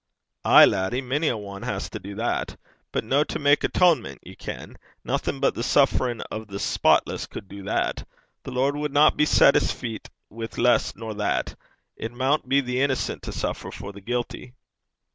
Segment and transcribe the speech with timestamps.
[0.43, 2.57] 'Ay, laddie, mony a ane has to do that.
[2.91, 4.79] But no to mak atonement, ye ken.
[5.05, 8.07] Naething but the sufferin' o' the spotless cud du that.
[8.41, 11.53] The Lord wadna be saitisfeet wi' less nor that.
[11.95, 14.55] It maun be the innocent to suffer for the guilty.'